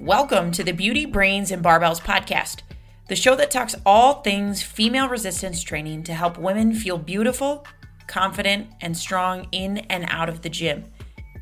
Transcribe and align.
Welcome 0.00 0.50
to 0.52 0.64
the 0.64 0.72
Beauty, 0.72 1.04
Brains, 1.04 1.50
and 1.50 1.62
Barbells 1.62 2.00
podcast, 2.00 2.62
the 3.08 3.14
show 3.14 3.36
that 3.36 3.50
talks 3.50 3.74
all 3.84 4.22
things 4.22 4.62
female 4.62 5.10
resistance 5.10 5.62
training 5.62 6.04
to 6.04 6.14
help 6.14 6.38
women 6.38 6.72
feel 6.72 6.96
beautiful, 6.96 7.66
confident, 8.06 8.68
and 8.80 8.96
strong 8.96 9.46
in 9.52 9.76
and 9.90 10.06
out 10.08 10.30
of 10.30 10.40
the 10.40 10.48
gym. 10.48 10.84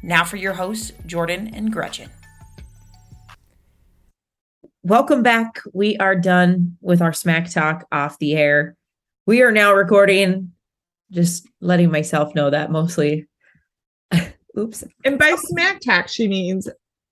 Now 0.02 0.25
for 0.25 0.39
your 0.39 0.55
hosts, 0.55 0.91
Jordan 1.07 1.55
and 1.55 1.73
Gretchen. 1.73 2.11
Welcome 4.83 5.23
back. 5.23 5.61
We 5.73 5.97
are 5.98 6.16
done 6.16 6.79
with 6.80 7.01
our 7.01 7.12
smack 7.12 7.48
talk 7.48 7.87
off 7.93 8.19
the 8.19 8.34
air. 8.34 8.75
We 9.25 9.41
are 9.43 9.52
now 9.52 9.73
recording, 9.73 10.51
just 11.12 11.48
letting 11.61 11.93
myself 11.93 12.34
know 12.34 12.51
that 12.51 12.73
mostly. 12.73 13.29
Oops. 14.59 14.83
And 15.05 15.16
by 15.16 15.37
smack 15.37 15.79
talk, 15.80 16.09
she 16.09 16.27
means 16.27 16.69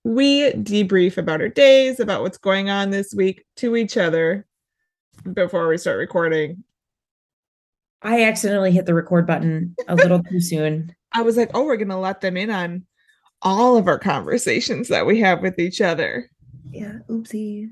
we 0.07 0.51
debrief 0.53 1.17
about 1.17 1.41
our 1.41 1.49
days, 1.49 1.99
about 1.99 2.21
what's 2.21 2.37
going 2.37 2.69
on 2.69 2.91
this 2.91 3.13
week 3.13 3.43
to 3.57 3.75
each 3.75 3.97
other 3.97 4.45
before 5.33 5.67
we 5.67 5.77
start 5.77 5.97
recording. 5.97 6.63
I 8.01 8.23
accidentally 8.23 8.71
hit 8.71 8.85
the 8.85 8.93
record 8.93 9.27
button 9.27 9.75
a 9.89 9.95
little 9.95 10.23
too 10.23 10.39
soon. 10.39 10.95
I 11.13 11.23
was 11.23 11.35
like, 11.35 11.51
oh, 11.53 11.65
we're 11.65 11.75
going 11.75 11.89
to 11.89 11.97
let 11.97 12.21
them 12.21 12.37
in 12.37 12.49
on 12.49 12.85
all 13.41 13.75
of 13.75 13.87
our 13.87 13.99
conversations 13.99 14.87
that 14.87 15.05
we 15.05 15.19
have 15.19 15.41
with 15.41 15.59
each 15.59 15.81
other. 15.81 16.29
Yeah, 16.71 16.99
oopsie. 17.09 17.69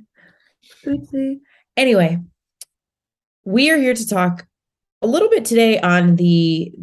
Oopsie. 0.84 1.40
Anyway, 1.78 2.20
we 3.46 3.70
are 3.70 3.78
here 3.78 3.94
to 3.94 4.08
talk 4.08 4.46
a 5.02 5.08
little 5.08 5.30
bit 5.30 5.46
today 5.46 5.80
on 5.80 6.18
the 6.18 6.74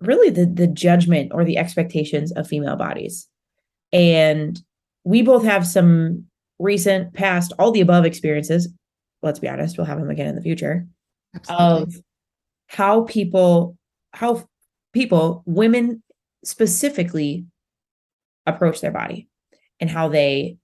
really 0.00 0.30
the 0.30 0.46
the 0.46 0.66
judgment 0.66 1.32
or 1.32 1.44
the 1.44 1.58
expectations 1.58 2.30
of 2.32 2.46
female 2.46 2.76
bodies. 2.76 3.28
And 3.92 4.60
we 5.04 5.22
both 5.22 5.44
have 5.44 5.66
some 5.66 6.26
recent, 6.58 7.12
past, 7.14 7.52
all 7.58 7.70
the 7.70 7.80
above 7.80 8.04
experiences. 8.04 8.68
Let's 9.22 9.38
be 9.38 9.48
honest, 9.48 9.76
we'll 9.76 9.86
have 9.86 9.98
them 9.98 10.10
again 10.10 10.28
in 10.28 10.34
the 10.34 10.42
future 10.42 10.86
Absolutely. 11.34 11.82
of 11.82 12.02
how 12.68 13.02
people, 13.02 13.76
how 14.12 14.46
people, 14.92 15.42
women 15.46 16.02
specifically 16.44 17.46
approach 18.46 18.80
their 18.80 18.92
body 18.92 19.28
and 19.80 19.90
how 19.90 20.08
they 20.08 20.58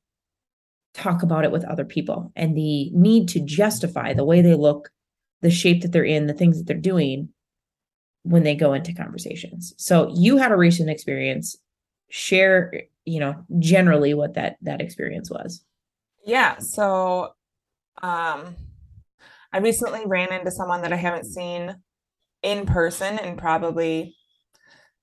talk 0.94 1.22
about 1.22 1.44
it 1.44 1.50
with 1.50 1.64
other 1.64 1.84
people 1.84 2.32
and 2.36 2.56
the 2.56 2.90
need 2.90 3.28
to 3.28 3.40
justify 3.40 4.12
the 4.12 4.24
way 4.24 4.42
they 4.42 4.54
look, 4.54 4.90
the 5.40 5.50
shape 5.50 5.82
that 5.82 5.92
they're 5.92 6.04
in, 6.04 6.26
the 6.26 6.34
things 6.34 6.58
that 6.58 6.66
they're 6.66 6.76
doing 6.76 7.28
when 8.24 8.42
they 8.42 8.54
go 8.54 8.72
into 8.72 8.94
conversations. 8.94 9.74
So 9.78 10.12
you 10.14 10.36
had 10.36 10.52
a 10.52 10.56
recent 10.56 10.90
experience. 10.90 11.56
Share 12.10 12.84
you 13.04 13.20
know 13.20 13.44
generally 13.58 14.14
what 14.14 14.34
that 14.34 14.56
that 14.62 14.80
experience 14.80 15.30
was. 15.30 15.64
Yeah 16.24 16.58
so 16.58 17.34
um 18.00 18.56
i 19.52 19.58
recently 19.58 20.06
ran 20.06 20.32
into 20.32 20.50
someone 20.50 20.80
that 20.80 20.94
i 20.94 20.96
haven't 20.96 21.26
seen 21.26 21.76
in 22.42 22.64
person 22.64 23.18
in 23.18 23.36
probably 23.36 24.16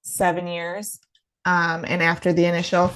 seven 0.01 0.47
years 0.47 0.99
um 1.45 1.85
and 1.87 2.01
after 2.01 2.33
the 2.33 2.45
initial 2.45 2.91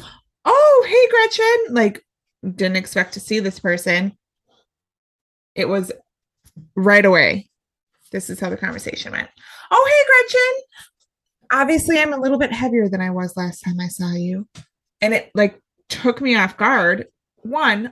oh 0.46 0.88
hey 0.90 1.10
gretchen 1.12 1.76
like 1.76 2.04
didn't 2.44 2.76
expect 2.76 3.14
to 3.14 3.20
see 3.20 3.40
this 3.40 3.60
person. 3.60 4.18
It 5.56 5.68
was 5.70 5.92
right 6.76 7.06
away. 7.06 7.50
This 8.12 8.30
is 8.30 8.40
how 8.40 8.50
the 8.50 8.58
conversation 8.58 9.12
went. 9.12 9.30
Oh 9.72 9.90
hey 9.90 10.30
gretchen. 10.30 10.64
Obviously 11.52 12.00
i'm 12.00 12.14
a 12.14 12.20
little 12.20 12.40
bit 12.40 12.52
heavier 12.52 12.90
than 12.90 13.02
i 13.02 13.12
was 13.12 13.38
last 13.38 13.62
time 13.62 13.80
i 13.80 13.88
saw 13.88 14.12
you 14.14 14.48
and 15.04 15.14
it 15.14 15.30
like 15.36 15.60
took 15.90 16.22
me 16.22 16.36
off 16.36 16.56
guard. 16.56 17.08
One, 17.42 17.92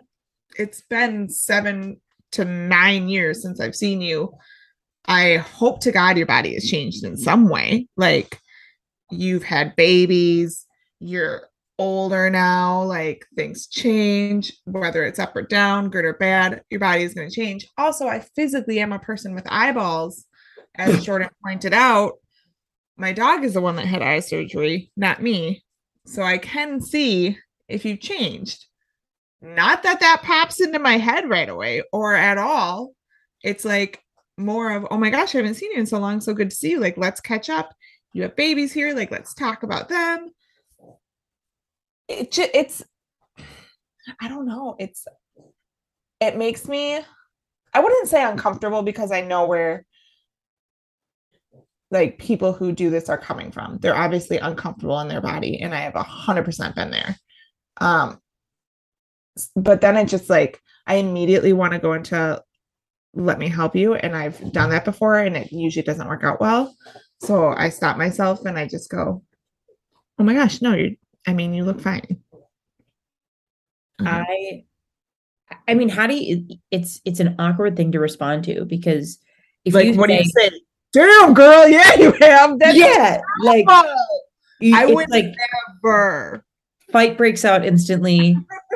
it's 0.58 0.82
been 0.82 1.28
seven 1.28 2.00
to 2.32 2.46
nine 2.46 3.10
years 3.10 3.42
since 3.42 3.60
I've 3.60 3.76
seen 3.76 4.00
you. 4.00 4.34
I 5.06 5.38
hope 5.38 5.82
to 5.82 5.92
God 5.92 6.18
your 6.18 6.26
body 6.26 6.54
has 6.54 6.70
changed 6.70 7.04
in 7.04 7.18
some 7.18 7.50
way. 7.50 7.88
Like 7.98 8.40
you've 9.12 9.44
had 9.44 9.76
babies, 9.76 10.66
you're 11.02 11.50
older 11.78 12.30
now, 12.30 12.84
like 12.84 13.26
things 13.36 13.68
change, 13.68 14.54
whether 14.64 15.04
it's 15.04 15.20
up 15.20 15.36
or 15.36 15.42
down, 15.42 15.90
good 15.90 16.06
or 16.06 16.14
bad, 16.14 16.64
your 16.70 16.80
body 16.80 17.04
is 17.04 17.14
going 17.14 17.30
to 17.30 17.36
change. 17.36 17.68
Also, 17.78 18.08
I 18.08 18.22
physically 18.38 18.80
am 18.80 18.94
a 18.94 19.00
person 19.00 19.36
with 19.36 19.46
eyeballs. 19.50 20.26
As 20.76 21.04
Jordan 21.06 21.30
pointed 21.44 21.74
out, 21.74 22.14
my 22.96 23.12
dog 23.12 23.44
is 23.44 23.56
the 23.56 23.62
one 23.62 23.76
that 23.76 23.86
had 23.86 24.02
eye 24.02 24.22
surgery, 24.22 24.94
not 24.96 25.22
me. 25.22 25.66
So 26.06 26.24
I 26.24 26.38
can 26.38 26.82
see 26.82 27.38
if 27.68 27.86
you've 27.86 28.00
changed. 28.00 28.66
Not 29.42 29.84
that 29.84 30.00
that 30.00 30.22
pops 30.24 30.62
into 30.62 30.80
my 30.80 30.98
head 30.98 31.30
right 31.30 31.50
away 31.50 31.84
or 31.92 32.16
at 32.16 32.38
all. 32.38 32.94
It's 33.44 33.66
like 33.66 34.04
more 34.38 34.72
of, 34.72 34.88
oh 34.92 34.98
my 34.98 35.10
gosh, 35.10 35.34
I 35.34 35.40
haven't 35.40 35.56
seen 35.56 35.72
you 35.72 35.80
in 35.80 35.86
so 35.86 36.00
long. 36.00 36.22
So 36.22 36.34
good 36.34 36.50
to 36.50 36.56
see 36.56 36.72
you. 36.72 36.80
Like, 36.80 36.98
let's 36.98 37.22
catch 37.22 37.50
up. 37.50 37.74
You 38.14 38.24
have 38.24 38.36
babies 38.36 38.72
here. 38.72 38.94
Like, 38.94 39.12
let's 39.12 39.34
talk 39.34 39.64
about 39.64 39.90
them. 39.90 40.32
It, 42.08 42.38
it's, 42.54 42.84
I 44.20 44.28
don't 44.28 44.46
know. 44.46 44.76
It's, 44.80 45.08
it 46.20 46.38
makes 46.38 46.68
me, 46.68 47.00
I 47.74 47.80
wouldn't 47.80 48.10
say 48.10 48.24
uncomfortable 48.24 48.84
because 48.84 49.12
I 49.12 49.22
know 49.22 49.46
where 49.46 49.86
like 51.92 52.18
people 52.18 52.54
who 52.54 52.72
do 52.72 52.90
this 52.90 53.10
are 53.10 53.18
coming 53.18 53.52
from. 53.52 53.78
They're 53.80 53.96
obviously 53.96 54.38
uncomfortable 54.38 55.00
in 55.02 55.08
their 55.08 55.22
body, 55.22 55.60
and 55.60 55.76
I 55.76 55.82
have 55.82 55.96
a 55.96 56.04
hundred 56.04 56.46
percent 56.46 56.76
been 56.76 56.92
there. 56.92 57.18
Um, 57.80 58.20
but 59.56 59.82
then 59.82 59.98
it 59.98 60.08
just 60.08 60.30
like 60.30 60.62
I 60.88 60.96
immediately 60.96 61.54
want 61.54 61.74
to 61.74 61.80
go 61.80 61.94
into 61.94 62.42
let 63.14 63.40
me 63.40 63.50
help 63.50 63.76
you, 63.76 63.96
and 63.96 64.16
I've 64.16 64.54
done 64.54 64.70
that 64.70 64.86
before, 64.86 65.20
and 65.20 65.36
it 65.36 65.52
usually 65.52 65.84
doesn't 65.84 66.08
work 66.08 66.24
out 66.24 66.40
well. 66.40 66.74
So 67.20 67.50
I 67.50 67.70
stop 67.70 67.98
myself 67.98 68.46
and 68.46 68.58
I 68.58 68.68
just 68.68 68.90
go, 68.90 69.22
"Oh 70.18 70.24
my 70.24 70.34
gosh, 70.34 70.62
no, 70.62 70.74
you 70.74 70.96
I 71.28 71.34
mean, 71.34 71.54
you 71.54 71.66
look 71.66 71.82
fine." 71.82 72.22
Mm-hmm. 74.00 74.08
I, 74.08 74.64
I 75.68 75.74
mean, 75.74 75.90
how 75.90 76.08
do 76.08 76.16
you? 76.16 76.48
It's 76.72 77.02
it's 77.04 77.20
an 77.20 77.36
awkward 77.38 77.76
thing 77.76 77.92
to 77.92 78.00
respond 78.00 78.46
to 78.46 78.66
because 78.66 79.20
if 79.66 79.74
like, 79.74 79.88
you 79.88 79.96
what 79.96 80.10
say, 80.10 80.18
do 80.18 80.24
you 80.24 80.32
say? 80.38 80.62
Damn 80.94 81.34
girl, 81.34 81.68
yeah, 81.68 81.94
you 81.96 82.12
have 82.22 82.60
that. 82.60 82.76
Yeah, 82.76 83.22
like 83.44 83.66
I 83.70 84.86
would 84.86 85.10
like 85.10 85.26
never. 85.84 86.46
Fight 86.92 87.18
breaks 87.18 87.46
out 87.46 87.66
instantly. 87.66 88.36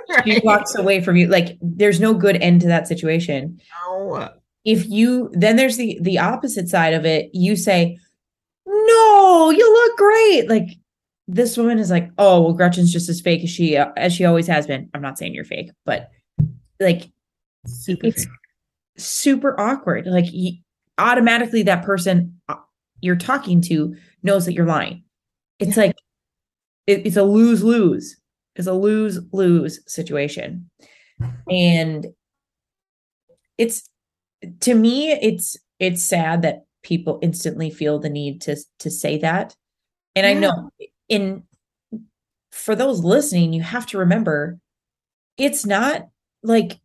right. 0.10 0.24
She 0.26 0.40
walks 0.44 0.76
away 0.76 1.02
from 1.02 1.18
you. 1.18 1.28
Like 1.28 1.58
there's 1.62 2.00
no 2.00 2.14
good 2.14 2.38
end 2.38 2.62
to 2.62 2.68
that 2.68 2.88
situation. 2.88 3.60
No. 3.88 4.30
If 4.64 4.88
you 4.88 5.30
then 5.34 5.58
there's 5.58 5.78
the 5.78 5.98
the 6.02 6.20
opposite 6.20 6.70
side 6.70 6.94
of 6.94 7.06
it. 7.06 7.30
You 7.34 7.56
say, 7.56 8.00
"No, 8.66 9.50
you 9.50 9.74
look 9.74 9.98
great." 9.98 10.50
Like 10.50 10.70
this 11.28 11.58
woman 11.58 11.78
is 11.80 11.92
like, 11.92 12.10
"Oh, 12.18 12.42
well, 12.42 12.54
Gretchen's 12.54 12.94
just 12.94 13.10
as 13.10 13.20
fake 13.20 13.44
as 13.44 13.50
she 13.50 13.76
as 13.78 14.14
she 14.14 14.26
always 14.26 14.48
has 14.48 14.66
been." 14.66 14.90
I'm 14.94 15.02
not 15.02 15.18
saying 15.18 15.34
you're 15.34 15.44
fake, 15.44 15.72
but 15.86 16.10
like 16.80 17.10
super 17.68 18.08
it's 18.08 18.24
fake. 18.24 18.34
super 18.98 19.60
awkward. 19.60 20.06
Like 20.08 20.26
automatically 20.98 21.64
that 21.64 21.84
person 21.84 22.40
uh, 22.50 22.56
you're 23.02 23.16
talking 23.16 23.62
to 23.62 23.96
knows 24.24 24.46
that 24.46 24.54
you're 24.54 24.66
lying. 24.66 25.04
It's 25.60 25.78
yeah. 25.78 25.84
like 25.84 25.96
it, 26.88 27.06
it's 27.06 27.18
a 27.18 27.24
lose 27.24 27.64
lose. 27.64 28.20
It's 28.56 28.68
a 28.68 28.74
lose 28.74 29.20
lose 29.34 29.80
situation, 29.86 30.70
and 31.50 32.08
it's 33.58 33.90
to 34.62 34.74
me 34.74 35.12
it's 35.12 35.58
it's 35.80 36.06
sad 36.06 36.42
that 36.44 36.66
people 36.84 37.20
instantly 37.22 37.70
feel 37.70 38.00
the 38.00 38.10
need 38.10 38.42
to 38.42 38.56
to 38.80 38.90
say 38.90 39.18
that, 39.18 39.56
and 40.16 40.26
yeah. 40.26 40.32
I 40.32 40.34
know 40.34 40.70
in 41.10 41.44
for 42.52 42.76
those 42.76 43.02
listening, 43.04 43.52
you 43.52 43.62
have 43.62 43.86
to 43.88 43.98
remember 43.98 44.58
it's 45.38 45.66
not 45.66 46.08
like 46.42 46.80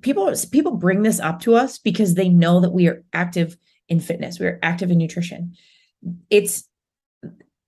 people 0.00 0.32
people 0.50 0.72
bring 0.72 1.02
this 1.02 1.20
up 1.20 1.40
to 1.40 1.54
us 1.54 1.78
because 1.78 2.14
they 2.14 2.28
know 2.28 2.60
that 2.60 2.70
we 2.70 2.88
are 2.88 3.02
active 3.12 3.56
in 3.88 4.00
fitness. 4.00 4.38
We 4.38 4.46
are 4.46 4.58
active 4.62 4.90
in 4.90 4.98
nutrition. 4.98 5.54
It's 6.30 6.68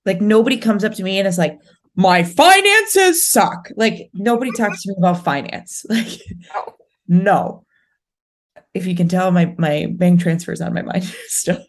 like 0.05 0.21
nobody 0.21 0.57
comes 0.57 0.83
up 0.83 0.93
to 0.93 1.03
me 1.03 1.19
and 1.19 1.27
it's 1.27 1.37
like 1.37 1.59
my 1.95 2.23
finances 2.23 3.25
suck. 3.25 3.69
Like 3.75 4.09
nobody 4.13 4.51
talks 4.51 4.83
to 4.83 4.89
me 4.89 4.95
about 4.97 5.23
finance. 5.23 5.85
Like 5.89 6.21
no. 7.07 7.63
if 8.73 8.85
you 8.85 8.95
can 8.95 9.07
tell 9.07 9.31
my 9.31 9.55
my 9.57 9.87
bank 9.89 10.21
transfers 10.21 10.61
on 10.61 10.73
my 10.73 10.81
mind 10.81 11.03
still. 11.27 11.63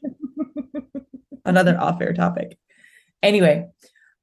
Another 1.45 1.79
off-air 1.81 2.13
topic. 2.13 2.59
Anyway 3.23 3.69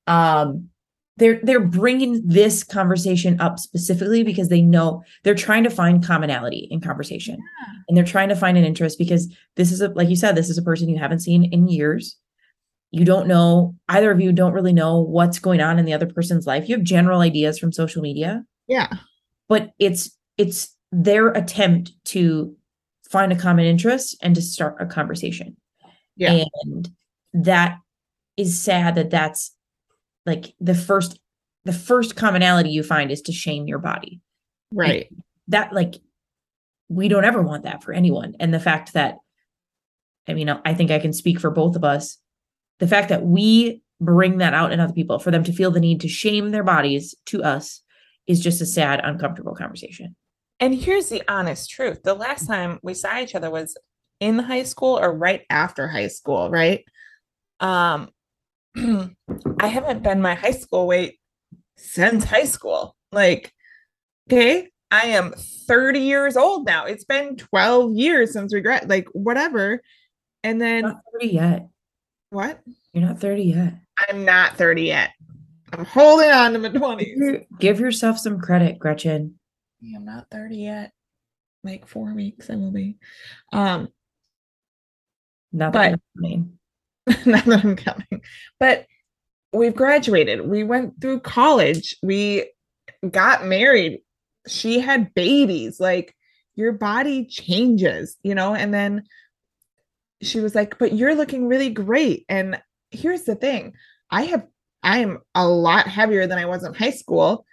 um 0.08 0.70
they're 1.18 1.40
they're 1.44 1.62
bringing 1.62 2.22
this 2.26 2.64
conversation 2.64 3.40
up 3.40 3.60
specifically 3.60 4.24
because 4.24 4.50
they 4.50 4.62
know 4.62 5.04
they're 5.24 5.36
trying 5.36 5.64
to 5.64 5.70
find 5.70 6.06
commonality 6.06 6.68
in 6.70 6.82
conversation 6.82 7.36
yeah. 7.36 7.74
and 7.88 7.98
they're 7.98 8.04
trying 8.04 8.30
to 8.30 8.36
find 8.36 8.58
an 8.58 8.66
interest 8.66 8.98
because 8.98 9.34
this 9.56 9.72
is 9.72 9.82
a 9.82 9.90
like 9.90 10.10
you 10.10 10.16
said 10.16 10.36
this 10.36 10.50
is 10.50 10.58
a 10.58 10.64
person 10.64 10.90
you 10.90 10.98
haven't 10.98 11.20
seen 11.20 11.46
in 11.46 11.68
years 11.68 12.18
you 12.92 13.06
don't 13.06 13.28
know 13.28 13.76
either 13.90 14.12
of 14.12 14.20
you 14.20 14.32
don't 14.32 14.54
really 14.54 14.74
know 14.74 15.00
what's 15.00 15.40
going 15.40 15.62
on 15.62 15.80
in 15.80 15.86
the 15.86 15.94
other 15.94 16.08
person's 16.08 16.46
life 16.46 16.68
you 16.68 16.76
have 16.76 16.84
general 16.84 17.22
ideas 17.22 17.58
from 17.58 17.72
social 17.72 18.02
media 18.02 18.44
Yeah. 18.68 18.90
But 19.48 19.72
it's 19.80 20.12
it's 20.38 20.76
their 20.92 21.30
attempt 21.30 21.92
to 22.06 22.56
find 23.10 23.32
a 23.32 23.36
common 23.36 23.66
interest 23.66 24.18
and 24.22 24.36
to 24.36 24.42
start 24.42 24.76
a 24.80 24.86
conversation. 24.86 25.56
Yeah. 26.16 26.44
And 26.64 26.90
that 27.34 27.78
is 28.38 28.60
sad 28.60 28.96
that 28.96 29.12
that's 29.12 29.55
like 30.26 30.54
the 30.60 30.76
first 30.76 31.20
the 31.66 31.74
first 31.74 32.16
commonality 32.16 32.70
you 32.70 32.84
find 32.84 33.12
is 33.12 33.22
to 33.24 33.32
shame 33.32 33.68
your 33.68 33.80
body. 33.80 34.22
Right. 34.72 34.90
Like, 34.90 35.10
that 35.48 35.74
like 35.74 35.96
we 36.90 37.08
don't 37.08 37.26
ever 37.26 37.42
want 37.42 37.64
that 37.64 37.84
for 37.84 37.94
anyone. 37.94 38.36
And 38.40 38.54
the 38.54 38.60
fact 38.60 38.94
that 38.94 39.18
I 40.28 40.34
mean, 40.34 40.50
I 40.50 40.74
think 40.74 40.92
I 40.92 41.00
can 41.00 41.14
speak 41.14 41.40
for 41.40 41.52
both 41.52 41.76
of 41.76 41.84
us. 41.84 42.18
The 42.80 42.88
fact 42.88 43.10
that 43.10 43.26
we 43.26 43.82
bring 44.02 44.40
that 44.40 44.54
out 44.54 44.72
in 44.72 44.80
other 44.80 44.94
people 44.94 45.20
for 45.20 45.32
them 45.32 45.44
to 45.44 45.54
feel 45.54 45.72
the 45.72 45.80
need 45.80 46.02
to 46.02 46.08
shame 46.08 46.50
their 46.50 46.64
bodies 46.64 47.16
to 47.28 47.44
us 47.44 47.82
is 48.28 48.40
just 48.40 48.62
a 48.62 48.66
sad, 48.66 49.02
uncomfortable 49.04 49.56
conversation. 49.56 50.16
And 50.60 50.74
here's 50.74 51.10
the 51.10 51.24
honest 51.28 51.70
truth 51.70 52.04
the 52.04 52.14
last 52.14 52.48
time 52.48 52.80
we 52.82 52.94
saw 52.94 53.20
each 53.20 53.36
other 53.36 53.50
was 53.50 53.78
in 54.20 54.40
high 54.40 54.64
school 54.64 54.98
or 54.98 55.14
right 55.14 55.44
after 55.50 55.88
high 55.88 56.08
school, 56.08 56.50
right? 56.50 56.84
Um, 57.60 58.10
I 59.60 59.68
haven't 59.68 60.04
been 60.04 60.22
my 60.22 60.36
high 60.36 60.52
school 60.52 60.88
weight 60.88 61.20
since 61.78 62.24
high 62.24 62.46
school. 62.46 62.96
Like, 63.12 63.54
okay, 64.30 64.70
I 64.92 65.08
am 65.08 65.34
30 65.68 66.00
years 66.00 66.38
old 66.38 66.66
now. 66.66 66.86
It's 66.86 67.06
been 67.06 67.38
12 67.38 67.96
years 67.96 68.34
since 68.34 68.54
we 68.54 68.62
grad, 68.62 68.90
like 68.90 69.08
whatever. 69.14 69.82
And 70.44 70.62
then 70.62 70.84
not 70.84 70.98
30 71.14 71.28
yet. 71.28 71.68
What? 72.30 72.62
You're 72.94 73.06
not 73.06 73.20
30 73.20 73.44
yet. 73.44 73.74
I'm 74.10 74.26
not 74.26 74.58
30 74.58 74.84
yet. 74.84 75.12
I'm 75.74 75.86
holding 75.86 76.30
on 76.30 76.54
to 76.54 76.60
my 76.60 76.70
20s. 76.70 77.46
Give 77.60 77.80
yourself 77.80 78.20
some 78.20 78.40
credit, 78.40 78.78
Gretchen. 78.78 79.40
I'm 79.96 80.06
not 80.06 80.28
30 80.32 80.58
yet. 80.58 80.92
Like 81.64 81.88
four 81.88 82.14
weeks 82.14 82.50
I 82.50 82.56
will 82.56 82.72
be. 82.72 82.98
Um 83.52 83.90
not 85.52 85.74
but, 85.74 85.92
that 85.92 86.46
Not 87.26 87.46
that 87.46 87.64
I'm 87.64 87.76
coming. 87.76 88.22
But 88.60 88.86
we've 89.54 89.76
graduated. 89.76 90.48
We 90.48 90.64
went 90.64 91.00
through 91.02 91.22
college. 91.22 91.96
We 92.02 92.52
got 93.10 93.46
married. 93.46 94.02
She 94.48 94.80
had 94.80 95.14
babies. 95.14 95.80
Like 95.80 96.16
your 96.56 96.72
body 96.72 97.26
changes, 97.26 98.18
you 98.24 98.36
know, 98.36 98.56
and 98.56 98.74
then 98.74 99.04
she 100.22 100.40
was 100.40 100.56
like, 100.56 100.78
But 100.78 100.94
you're 100.94 101.16
looking 101.16 101.48
really 101.48 101.70
great. 101.70 102.26
And 102.30 102.62
here's 102.92 103.24
the 103.24 103.36
thing 103.36 103.74
I 104.10 104.24
have, 104.24 104.46
I 104.84 105.00
am 105.00 105.20
a 105.34 105.48
lot 105.48 105.88
heavier 105.88 106.28
than 106.28 106.38
I 106.38 106.46
was 106.46 106.64
in 106.64 106.74
high 106.74 106.92
school, 106.92 107.46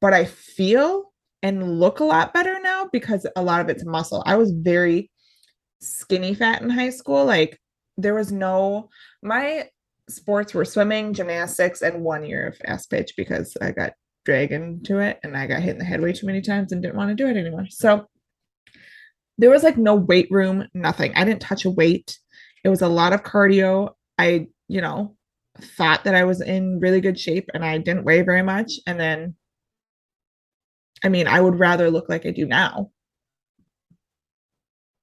but 0.00 0.12
I 0.12 0.24
feel 0.24 1.10
and 1.42 1.80
look 1.80 2.00
a 2.00 2.04
lot 2.04 2.34
better 2.34 2.60
now 2.60 2.88
because 2.92 3.26
a 3.34 3.42
lot 3.42 3.60
of 3.60 3.68
it's 3.68 3.84
muscle. 3.84 4.22
I 4.26 4.36
was 4.36 4.50
very 4.52 5.10
skinny 5.80 6.34
fat 6.34 6.62
in 6.62 6.70
high 6.70 6.90
school. 6.90 7.24
Like 7.24 7.58
there 7.96 8.14
was 8.14 8.32
no, 8.32 8.88
my 9.22 9.68
sports 10.08 10.54
were 10.54 10.64
swimming, 10.64 11.14
gymnastics, 11.14 11.82
and 11.82 12.02
one 12.02 12.24
year 12.24 12.48
of 12.48 12.56
fast 12.58 12.90
pitch 12.90 13.14
because 13.16 13.56
I 13.60 13.72
got 13.72 13.92
dragged 14.24 14.52
into 14.52 14.98
it 14.98 15.18
and 15.22 15.36
I 15.36 15.46
got 15.46 15.62
hit 15.62 15.72
in 15.72 15.78
the 15.78 15.84
head 15.84 16.00
way 16.00 16.12
too 16.12 16.26
many 16.26 16.40
times 16.40 16.72
and 16.72 16.82
didn't 16.82 16.96
want 16.96 17.10
to 17.10 17.14
do 17.14 17.28
it 17.28 17.36
anymore. 17.36 17.66
So 17.70 18.06
there 19.38 19.50
was 19.50 19.62
like 19.62 19.78
no 19.78 19.94
weight 19.94 20.28
room, 20.30 20.66
nothing. 20.74 21.12
I 21.14 21.24
didn't 21.24 21.40
touch 21.40 21.64
a 21.64 21.70
weight. 21.70 22.18
It 22.64 22.68
was 22.68 22.82
a 22.82 22.88
lot 22.88 23.12
of 23.12 23.22
cardio. 23.22 23.94
I, 24.18 24.48
you 24.68 24.82
know, 24.82 25.16
thought 25.58 26.04
that 26.04 26.14
I 26.14 26.24
was 26.24 26.40
in 26.40 26.80
really 26.80 27.00
good 27.00 27.18
shape 27.18 27.48
and 27.54 27.64
I 27.64 27.78
didn't 27.78 28.04
weigh 28.04 28.22
very 28.22 28.42
much. 28.42 28.72
And 28.86 29.00
then, 29.00 29.34
I 31.02 31.08
mean, 31.08 31.26
I 31.26 31.40
would 31.40 31.58
rather 31.58 31.90
look 31.90 32.08
like 32.08 32.26
I 32.26 32.30
do 32.30 32.46
now. 32.46 32.90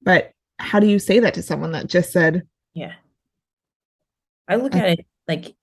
But 0.03 0.31
how 0.59 0.79
do 0.79 0.87
you 0.87 0.99
say 0.99 1.19
that 1.19 1.33
to 1.33 1.41
someone 1.41 1.71
that 1.71 1.87
just 1.87 2.11
said, 2.11 2.43
Yeah. 2.77 2.94
I 4.47 4.57
look 4.57 4.75
at 4.75 4.88
it 4.88 5.06
like 5.27 5.56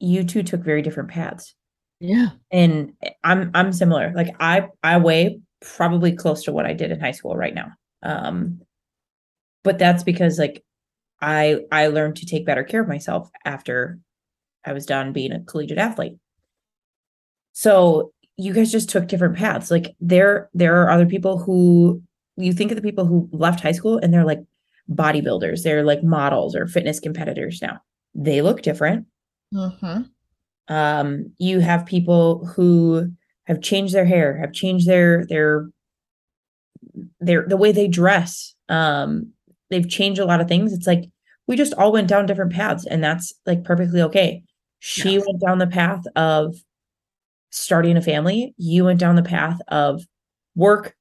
you 0.00 0.24
two 0.24 0.42
took 0.42 0.62
very 0.62 0.80
different 0.80 1.10
paths. 1.10 1.54
Yeah. 2.00 2.30
And 2.50 2.94
I'm 3.22 3.50
I'm 3.52 3.74
similar. 3.74 4.10
Like 4.16 4.34
I 4.40 4.68
I 4.82 4.96
weigh 4.96 5.40
probably 5.60 6.12
close 6.16 6.44
to 6.44 6.52
what 6.52 6.64
I 6.64 6.72
did 6.72 6.90
in 6.90 6.98
high 6.98 7.10
school 7.10 7.36
right 7.36 7.54
now. 7.54 7.72
Um, 8.02 8.62
but 9.62 9.78
that's 9.78 10.02
because 10.02 10.38
like 10.38 10.64
I 11.20 11.60
I 11.70 11.88
learned 11.88 12.16
to 12.16 12.26
take 12.26 12.46
better 12.46 12.64
care 12.64 12.80
of 12.80 12.88
myself 12.88 13.30
after 13.44 13.98
I 14.64 14.72
was 14.72 14.86
done 14.86 15.12
being 15.12 15.32
a 15.32 15.40
collegiate 15.40 15.76
athlete. 15.76 16.16
So 17.52 18.14
you 18.38 18.54
guys 18.54 18.72
just 18.72 18.88
took 18.88 19.08
different 19.08 19.36
paths. 19.36 19.70
Like 19.70 19.94
there 20.00 20.48
there 20.54 20.82
are 20.82 20.90
other 20.90 21.06
people 21.06 21.38
who 21.38 22.02
you 22.38 22.54
think 22.54 22.70
of 22.70 22.76
the 22.76 22.82
people 22.82 23.04
who 23.04 23.28
left 23.30 23.60
high 23.60 23.72
school 23.72 23.98
and 23.98 24.10
they're 24.12 24.24
like 24.24 24.40
bodybuilders, 24.90 25.62
they're 25.62 25.84
like 25.84 26.02
models 26.02 26.54
or 26.54 26.66
fitness 26.66 27.00
competitors 27.00 27.60
now. 27.62 27.80
They 28.14 28.42
look 28.42 28.62
different. 28.62 29.06
Mm-hmm. 29.54 30.02
Um, 30.68 31.32
you 31.38 31.60
have 31.60 31.86
people 31.86 32.46
who 32.46 33.10
have 33.44 33.60
changed 33.60 33.94
their 33.94 34.04
hair, 34.04 34.38
have 34.38 34.52
changed 34.52 34.86
their 34.86 35.26
their 35.26 35.66
their 37.20 37.46
the 37.46 37.56
way 37.56 37.72
they 37.72 37.88
dress 37.88 38.54
um 38.68 39.32
they've 39.70 39.88
changed 39.88 40.20
a 40.20 40.24
lot 40.24 40.40
of 40.40 40.48
things 40.48 40.72
it's 40.72 40.86
like 40.86 41.04
we 41.46 41.56
just 41.56 41.74
all 41.74 41.92
went 41.92 42.08
down 42.08 42.26
different 42.26 42.52
paths 42.52 42.86
and 42.86 43.02
that's 43.02 43.32
like 43.46 43.64
perfectly 43.64 44.00
okay 44.00 44.42
she 44.78 45.14
yes. 45.14 45.24
went 45.26 45.40
down 45.40 45.58
the 45.58 45.66
path 45.66 46.04
of 46.16 46.56
starting 47.50 47.96
a 47.96 48.02
family 48.02 48.54
you 48.56 48.84
went 48.84 49.00
down 49.00 49.16
the 49.16 49.22
path 49.22 49.58
of 49.68 50.02
work 50.54 50.94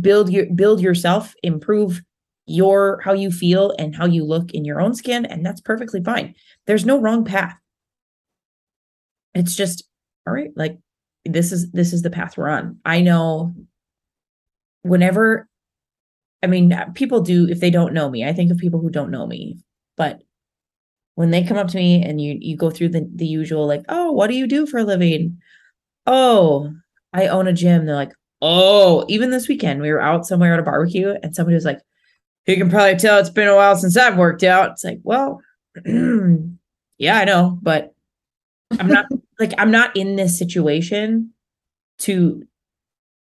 build 0.00 0.30
your 0.30 0.46
build 0.54 0.80
yourself 0.80 1.34
improve 1.42 2.02
your 2.46 3.00
how 3.04 3.12
you 3.12 3.30
feel 3.30 3.74
and 3.78 3.96
how 3.96 4.06
you 4.06 4.24
look 4.24 4.52
in 4.52 4.64
your 4.64 4.80
own 4.80 4.94
skin 4.94 5.24
and 5.24 5.44
that's 5.44 5.60
perfectly 5.60 6.02
fine 6.02 6.34
there's 6.66 6.84
no 6.84 7.00
wrong 7.00 7.24
path 7.24 7.56
it's 9.34 9.54
just 9.54 9.84
all 10.26 10.34
right 10.34 10.50
like 10.56 10.78
this 11.24 11.52
is 11.52 11.70
this 11.72 11.92
is 11.92 12.02
the 12.02 12.10
path 12.10 12.36
we're 12.36 12.48
on 12.48 12.78
i 12.84 13.00
know 13.00 13.54
whenever 14.82 15.48
I 16.44 16.46
mean, 16.46 16.74
people 16.94 17.22
do 17.22 17.48
if 17.48 17.60
they 17.60 17.70
don't 17.70 17.94
know 17.94 18.10
me. 18.10 18.22
I 18.22 18.34
think 18.34 18.52
of 18.52 18.58
people 18.58 18.78
who 18.78 18.90
don't 18.90 19.10
know 19.10 19.26
me, 19.26 19.58
but 19.96 20.20
when 21.14 21.30
they 21.30 21.44
come 21.44 21.56
up 21.58 21.68
to 21.68 21.78
me 21.78 22.02
and 22.04 22.20
you 22.20 22.38
you 22.40 22.56
go 22.56 22.70
through 22.70 22.90
the 22.90 23.08
the 23.14 23.26
usual 23.26 23.66
like, 23.66 23.82
"Oh, 23.88 24.12
what 24.12 24.28
do 24.28 24.36
you 24.36 24.46
do 24.46 24.66
for 24.66 24.78
a 24.78 24.84
living?" 24.84 25.38
"Oh, 26.06 26.72
I 27.14 27.28
own 27.28 27.48
a 27.48 27.52
gym." 27.54 27.86
They're 27.86 27.94
like, 27.96 28.12
"Oh, 28.42 29.04
even 29.08 29.30
this 29.30 29.48
weekend 29.48 29.82
we 29.82 29.92
were 29.92 30.02
out 30.02 30.26
somewhere 30.26 30.54
at 30.54 30.60
a 30.60 30.64
barbecue 30.64 31.14
and 31.22 31.34
somebody 31.34 31.54
was 31.56 31.64
like, 31.66 31.80
"You 32.46 32.56
can 32.56 32.70
probably 32.70 32.96
tell 32.96 33.18
it's 33.18 33.30
been 33.30 33.48
a 33.48 33.56
while 33.56 33.76
since 33.76 33.96
I've 33.96 34.16
worked 34.16 34.42
out." 34.42 34.72
It's 34.72 34.84
like, 34.84 35.00
"Well, 35.02 35.40
yeah, 36.98 37.18
I 37.18 37.24
know, 37.24 37.58
but 37.62 37.94
I'm 38.78 38.88
not 38.88 39.06
like 39.40 39.52
I'm 39.58 39.70
not 39.70 39.96
in 39.96 40.16
this 40.16 40.38
situation 40.38 41.32
to 42.00 42.42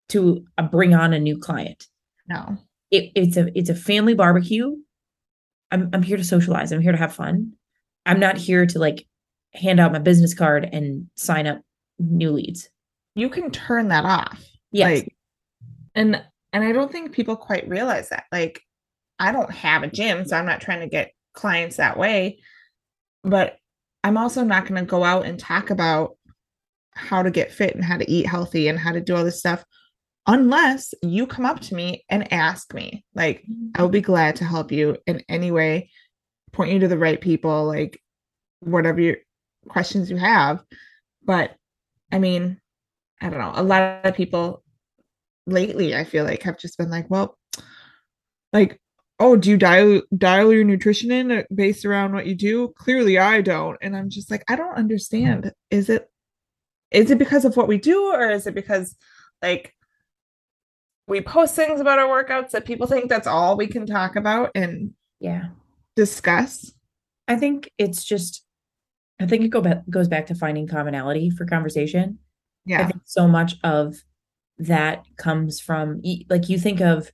to 0.10 0.46
uh, 0.58 0.64
bring 0.64 0.94
on 0.94 1.14
a 1.14 1.20
new 1.20 1.38
client. 1.38 1.88
No. 2.28 2.58
It, 2.92 3.12
it's 3.16 3.38
a 3.38 3.58
it's 3.58 3.70
a 3.70 3.76
family 3.76 4.16
barbecue. 4.16 4.76
I'm 5.72 5.90
I'm 5.94 6.04
here 6.04 6.18
to 6.18 6.24
socialize. 6.24 6.72
I'm 6.72 6.82
here 6.82 6.92
to 6.92 6.98
have 6.98 7.14
fun. 7.14 7.54
I'm 8.06 8.20
not 8.20 8.38
here 8.38 8.66
to 8.66 8.80
like 8.80 9.06
hand 9.54 9.80
out 9.80 9.92
my 9.92 10.00
business 10.00 10.34
card 10.34 10.68
and 10.72 11.08
sign 11.16 11.48
up 11.48 11.62
new 12.00 12.32
leads. 12.32 12.70
You 13.16 13.30
can 13.30 13.52
turn 13.52 13.90
that 13.90 14.06
off. 14.06 14.44
Yes. 14.72 15.00
Like, 15.00 15.16
and 15.96 16.24
and 16.54 16.64
I 16.64 16.72
don't 16.72 16.92
think 16.92 17.12
people 17.12 17.36
quite 17.36 17.68
realize 17.68 18.10
that. 18.10 18.26
Like 18.32 18.62
I 19.20 19.32
don't 19.32 19.52
have 19.52 19.84
a 19.84 19.88
gym, 19.88 20.26
so 20.26 20.38
I'm 20.38 20.46
not 20.46 20.62
trying 20.62 20.80
to 20.80 20.88
get 20.88 21.12
clients 21.34 21.78
that 21.78 21.98
way. 21.98 22.40
But 23.24 23.58
I'm 24.04 24.18
also 24.18 24.44
not 24.44 24.66
going 24.66 24.80
to 24.80 24.90
go 24.90 25.04
out 25.04 25.26
and 25.26 25.38
talk 25.38 25.70
about 25.70 26.18
how 26.94 27.22
to 27.22 27.32
get 27.32 27.52
fit 27.52 27.76
and 27.76 27.84
how 27.84 27.98
to 27.98 28.10
eat 28.10 28.26
healthy 28.26 28.68
and 28.68 28.80
how 28.80 28.92
to 28.92 29.02
do 29.02 29.16
all 29.16 29.24
this 29.24 29.40
stuff 29.40 29.64
unless 30.28 30.94
you 31.02 31.26
come 31.26 31.46
up 31.46 31.60
to 31.60 31.76
me 31.76 32.06
and 32.10 32.32
ask 32.32 32.74
me. 32.74 33.04
Like, 33.16 33.44
I 33.76 33.82
will 33.82 33.90
be 33.90 34.02
glad 34.02 34.36
to 34.38 34.46
help 34.46 34.72
you 34.72 34.98
in 35.08 35.24
any 35.28 35.52
way, 35.52 35.90
point 36.52 36.72
you 36.72 36.80
to 36.80 36.88
the 36.88 36.98
right 36.98 37.20
people, 37.20 37.66
like, 37.66 38.02
whatever 38.60 39.02
your 39.02 39.18
questions 39.68 40.10
you 40.10 40.18
have. 40.18 40.64
But 41.24 41.56
I 42.12 42.20
mean, 42.20 42.60
I 43.22 43.30
don't 43.30 43.40
know. 43.40 43.54
A 43.56 43.64
lot 43.64 44.06
of 44.06 44.16
people 44.16 44.64
lately, 45.46 45.96
I 45.96 46.04
feel 46.04 46.26
like, 46.26 46.44
have 46.44 46.58
just 46.58 46.78
been 46.78 46.90
like, 46.90 47.10
well, 47.10 47.38
like, 48.54 48.80
oh, 49.20 49.36
do 49.36 49.50
you 49.50 49.58
dial 49.58 50.02
dial 50.18 50.54
your 50.54 50.64
nutrition 50.64 51.12
in 51.12 51.32
uh, 51.32 51.44
based 51.54 51.86
around 51.86 52.14
what 52.14 52.26
you 52.26 52.36
do? 52.36 52.70
Clearly, 52.78 53.18
I 53.18 53.42
don't. 53.42 53.78
And 53.82 53.96
I'm 53.96 54.10
just 54.10 54.32
like, 54.32 54.44
I 54.50 54.56
don't 54.56 54.76
understand. 54.76 55.54
Is 55.70 55.90
it 55.90 56.10
is 56.92 57.12
it 57.12 57.20
because 57.20 57.46
of 57.46 57.56
what 57.58 57.68
we 57.68 57.78
do, 57.78 58.12
or 58.14 58.30
is 58.30 58.48
it 58.48 58.56
because 58.56 58.96
like 59.42 59.76
we 61.10 61.20
post 61.22 61.56
things 61.56 61.82
about 61.82 62.00
our 62.00 62.08
workouts 62.08 62.52
that 62.52 62.66
people 62.66 62.88
think 62.88 63.10
that's 63.10 63.28
all 63.28 63.58
we 63.58 63.68
can 63.68 63.86
talk 63.86 64.16
about 64.16 64.52
and 64.56 64.94
yeah 65.20 65.48
discuss 65.96 66.72
i 67.28 67.36
think 67.36 67.70
it's 67.78 68.06
just 68.06 68.46
i 69.20 69.26
think 69.26 69.44
it 69.44 69.50
go 69.50 69.60
back, 69.60 69.82
goes 69.90 70.08
back 70.08 70.28
to 70.28 70.36
finding 70.36 70.68
commonality 70.68 71.30
for 71.30 71.46
conversation 71.46 72.18
yeah 72.66 72.82
i 72.82 72.86
think 72.86 73.02
so 73.06 73.28
much 73.28 73.56
of 73.64 73.96
that 74.60 75.04
comes 75.18 75.60
from 75.60 76.02
like 76.30 76.48
you 76.48 76.60
think 76.60 76.80
of 76.80 77.12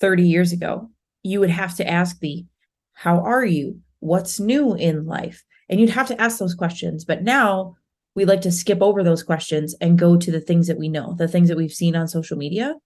30 0.00 0.28
years 0.28 0.52
ago 0.52 0.90
you 1.24 1.40
would 1.40 1.50
have 1.50 1.74
to 1.76 1.88
ask 1.88 2.20
the 2.20 2.44
how 2.92 3.18
are 3.18 3.44
you? 3.44 3.80
What's 3.98 4.38
new 4.38 4.74
in 4.74 5.06
life? 5.06 5.42
And 5.68 5.80
you'd 5.80 5.90
have 5.90 6.06
to 6.08 6.20
ask 6.20 6.38
those 6.38 6.54
questions. 6.54 7.04
But 7.04 7.24
now 7.24 7.74
we 8.14 8.24
like 8.24 8.42
to 8.42 8.52
skip 8.52 8.80
over 8.80 9.02
those 9.02 9.24
questions 9.24 9.74
and 9.80 9.98
go 9.98 10.16
to 10.16 10.30
the 10.30 10.40
things 10.40 10.68
that 10.68 10.78
we 10.78 10.88
know 10.88 11.14
the 11.18 11.26
things 11.26 11.48
that 11.48 11.56
we've 11.56 11.72
seen 11.72 11.96
on 11.96 12.06
social 12.06 12.36
media 12.36 12.76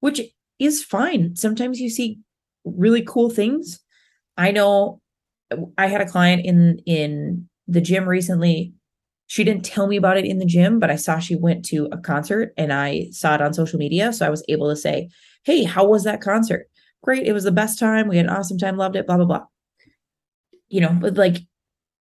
which 0.00 0.20
is 0.58 0.84
fine. 0.84 1.36
Sometimes 1.36 1.80
you 1.80 1.90
see 1.90 2.20
really 2.64 3.02
cool 3.02 3.30
things. 3.30 3.80
I 4.36 4.50
know 4.50 5.00
i 5.78 5.86
had 5.86 6.00
a 6.00 6.08
client 6.08 6.44
in 6.44 6.80
in 6.86 7.48
the 7.68 7.80
gym 7.80 8.08
recently. 8.08 8.72
She 9.28 9.42
didn't 9.44 9.64
tell 9.64 9.86
me 9.86 9.96
about 9.96 10.18
it 10.18 10.24
in 10.24 10.38
the 10.38 10.44
gym, 10.44 10.78
but 10.78 10.90
I 10.90 10.96
saw 10.96 11.18
she 11.18 11.34
went 11.34 11.64
to 11.66 11.88
a 11.90 11.98
concert 11.98 12.52
and 12.56 12.72
I 12.72 13.08
saw 13.10 13.34
it 13.34 13.42
on 13.42 13.54
social 13.54 13.78
media. 13.78 14.12
So 14.12 14.24
I 14.24 14.30
was 14.30 14.44
able 14.48 14.68
to 14.70 14.76
say, 14.76 15.08
Hey, 15.44 15.64
how 15.64 15.86
was 15.86 16.04
that 16.04 16.20
concert? 16.20 16.68
Great. 17.02 17.26
It 17.26 17.32
was 17.32 17.44
the 17.44 17.52
best 17.52 17.78
time. 17.78 18.08
We 18.08 18.16
had 18.16 18.26
an 18.26 18.32
awesome 18.32 18.58
time, 18.58 18.76
loved 18.76 18.96
it, 18.96 19.06
blah, 19.06 19.16
blah, 19.16 19.26
blah. 19.26 19.44
You 20.68 20.80
know, 20.80 20.96
but 21.00 21.16
like 21.16 21.36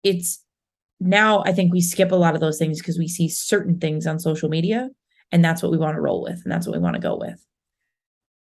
it's 0.03 0.43
now 1.01 1.43
I 1.45 1.53
think 1.53 1.73
we 1.73 1.81
skip 1.81 2.13
a 2.13 2.17
lot 2.17 2.35
of 2.35 2.41
those 2.41 2.59
things 2.59 2.79
because 2.79 2.99
we 2.99 3.09
see 3.09 3.29
certain 3.29 3.79
things 3.79 4.07
on 4.07 4.19
social 4.19 4.49
media 4.49 4.89
and 5.33 5.45
that's 5.45 5.63
what 5.63 5.73
we 5.73 5.79
want 5.79 5.97
to 5.97 6.01
roll 6.01 6.23
with 6.23 6.41
and 6.45 6.53
that's 6.53 6.67
what 6.67 6.77
we 6.77 6.83
want 6.83 6.95
to 6.95 7.01
go 7.03 7.17
with. 7.17 7.45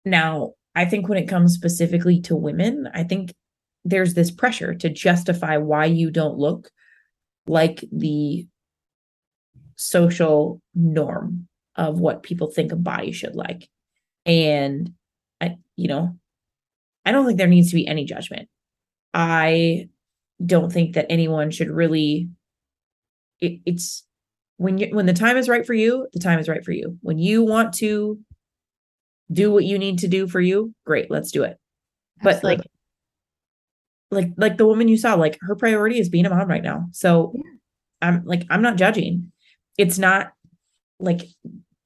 Now, 0.05 0.53
I 0.75 0.85
think 0.85 1.09
when 1.09 1.17
it 1.17 1.27
comes 1.27 1.53
specifically 1.53 2.21
to 2.21 2.35
women, 2.35 2.89
I 2.93 3.03
think 3.03 3.33
there's 3.83 4.13
this 4.13 4.31
pressure 4.31 4.73
to 4.75 4.89
justify 4.89 5.57
why 5.57 5.85
you 5.85 6.11
don't 6.11 6.37
look 6.37 6.71
like 7.47 7.83
the 7.91 8.47
social 9.75 10.61
norm 10.75 11.47
of 11.75 11.99
what 11.99 12.23
people 12.23 12.51
think 12.51 12.71
a 12.71 12.75
body 12.75 13.11
should 13.11 13.35
like. 13.35 13.69
And 14.25 14.93
I, 15.39 15.57
you 15.75 15.87
know, 15.87 16.17
I 17.07 17.11
don't 17.11 17.25
think 17.25 17.37
there 17.37 17.47
needs 17.47 17.69
to 17.69 17.75
be 17.75 17.87
any 17.87 18.05
judgment. 18.05 18.49
I 19.13 19.89
don't 20.45 20.71
think 20.71 20.93
that 20.93 21.07
anyone 21.09 21.49
should 21.49 21.69
really 21.69 22.29
it, 23.39 23.59
it's 23.65 24.03
when 24.57 24.77
you 24.77 24.89
when 24.91 25.05
the 25.05 25.13
time 25.13 25.37
is 25.37 25.49
right 25.49 25.65
for 25.65 25.73
you, 25.73 26.07
the 26.13 26.19
time 26.19 26.39
is 26.39 26.47
right 26.47 26.63
for 26.63 26.71
you. 26.71 26.97
When 27.01 27.17
you 27.17 27.43
want 27.43 27.73
to 27.75 28.19
do 29.31 29.51
what 29.51 29.65
you 29.65 29.79
need 29.79 29.99
to 29.99 30.07
do 30.07 30.27
for 30.27 30.41
you, 30.41 30.73
great, 30.85 31.09
let's 31.09 31.31
do 31.31 31.43
it. 31.43 31.57
But 32.21 32.43
like 32.43 32.61
like 34.11 34.31
like 34.37 34.57
the 34.57 34.67
woman 34.67 34.87
you 34.87 34.97
saw, 34.97 35.15
like 35.15 35.37
her 35.41 35.55
priority 35.55 35.99
is 35.99 36.09
being 36.09 36.25
a 36.25 36.29
mom 36.29 36.47
right 36.47 36.63
now. 36.63 36.85
So 36.91 37.33
yeah. 37.35 37.41
I'm 38.01 38.25
like 38.25 38.43
I'm 38.49 38.61
not 38.61 38.77
judging 38.77 39.31
it's 39.77 39.97
not 39.97 40.31
like 40.99 41.21